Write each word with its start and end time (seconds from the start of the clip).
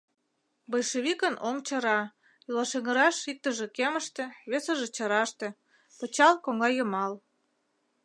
Большевикын 0.71 1.35
оҥ 1.47 1.57
чара, 1.67 1.99
йолашэҥыраш 2.47 3.17
иктыже 3.31 3.67
кемыште, 3.75 4.23
весыже 4.51 4.87
чараште, 4.95 5.47
пычал— 5.97 6.33
коҥлайымал. 6.45 7.13